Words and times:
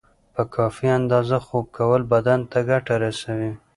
په 0.33 0.43
کافی 0.55 0.87
اندازه 0.99 1.37
خوب 1.45 1.65
کول 1.77 2.01
بدن 2.13 2.39
ته 2.51 2.59
ګټه 2.69 2.95
رسوی 3.03 3.51